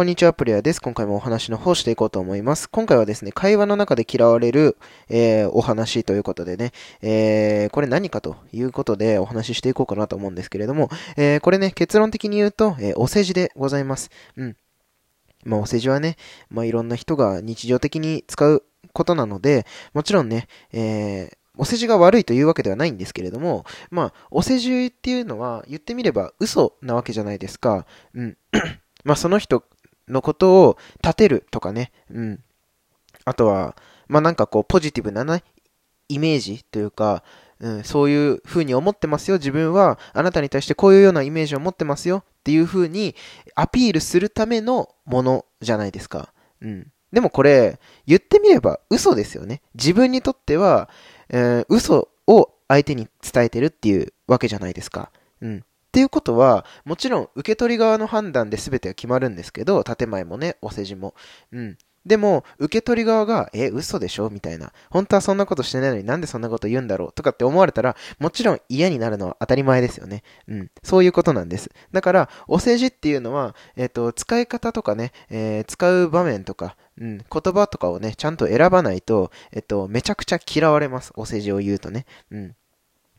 [0.00, 0.80] こんにちは、プレイヤーです。
[0.80, 2.70] 今回もお話の方していこうと思います。
[2.70, 4.78] 今回はですね、会話の中で嫌われる、
[5.10, 14.08] えー、お話ということでね、えー、これ何かということでお話ししていこうかなと思うんですけれども、えー、これね、結論的に言うと、えお世辞でございます。
[14.36, 14.56] うん。
[15.44, 16.16] まあ、お世辞はね、
[16.48, 18.64] まあ、いろんな人が日常的に使う
[18.94, 27.84] ことなので、もちろんね、え、お世辞が悪いというわけではないんですけれども、まあ、お世辞っていうのは言ってみれば嘘なわけじゃないですか。
[28.14, 28.38] うん。
[29.04, 29.64] まあ、その人
[30.10, 32.40] のことを立てるとかね、うん。
[33.24, 33.76] あとは、
[34.08, 35.44] まあ、なんかこう、ポジティブなね、
[36.08, 37.22] イメージというか、
[37.60, 39.36] うん、そういう風に思ってますよ。
[39.36, 43.14] 自分はあなたに対してこういうようなイメージを持ってますよっていう風に
[43.54, 46.32] アピールするためのものじゃないですか。
[46.62, 46.90] うん。
[47.12, 49.62] でもこれ、言ってみれば嘘ですよね。
[49.74, 50.88] 自分にとっては、
[51.28, 55.10] えー、嘘を相手に伝えてるっていうわけじゃないですか。
[55.42, 55.64] うん。
[55.90, 61.14] っていうことは、もちろん受け取り側の判断で全てが決まるんですけど、建前もね、お世辞も。
[61.50, 61.76] うん。
[62.06, 64.30] でも、受け取り側が、え、嘘でしょ？
[64.30, 64.72] みたいな。
[64.88, 67.12] 本当はそんなことしてないのになんでそんなこと言うんだろう？
[67.12, 70.22] とかって思われたら、もちろん嫌になるのは当たり前ですよね。
[70.46, 70.70] うん。
[70.84, 71.70] そういうことなんです。
[71.90, 81.12] だから、お世辞っていうのは、えっ、ー、と、使い方とかね、えー、使う場面とか、うん、言葉とかをね、ちゃんと選ばないと、えっと、めちゃくちゃ嫌われます。
[81.16, 82.06] お世辞を言うとね。
[82.30, 82.54] うん。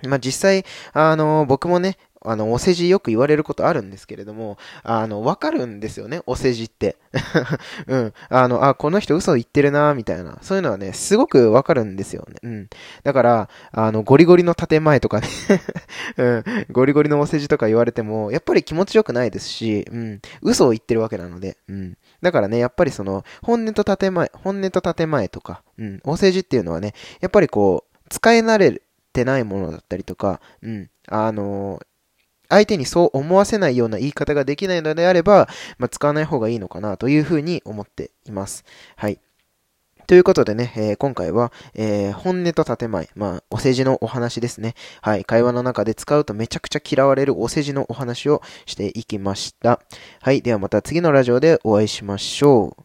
[0.08, 6.98] まあ、実際、あの、僕もね、あの、お世辞よく言われることあるんですけれども、あの、わかるんですよね、お世辞って。
[7.88, 8.14] うん。
[8.30, 10.38] あの、あ、この人嘘言ってるな、みたいな。
[10.42, 12.36] そういうのはね、すごくわかるんですよね。
[12.44, 12.70] うん。
[13.04, 15.28] だから、あの、ゴリゴリの建前とかね
[16.18, 16.44] うん。
[16.72, 20.22] ゴリゴリのお世辞とか言われても、やっぱり気持ちよくないですし、うん。
[20.42, 21.98] 嘘を言ってるわけなので、うん。
[22.22, 26.00] だからね、やっぱりその、本音と建前、本音と建前とか、うん。
[26.04, 28.82] お世辞っていうのはね、やっぱりこう、使い慣れ
[29.14, 30.90] てないものだったりとか、うん。
[31.08, 31.82] あの
[32.52, 38.66] 相手にそう思わせないような言い方ができないのであれば、まあ、使わない方がいいのかなというふうに思っています。
[38.98, 39.20] はい。
[40.08, 44.76] ということでね、えー、今回は、えー、本音と建前、まあ、お世辞のお話ですね。
[45.02, 49.80] はい、会話の中で使うとめちゃくちゃ嫌われるお世辞のお話をしていきました。
[50.22, 52.84] はい、ではまた次のラジオでお会いしましょう。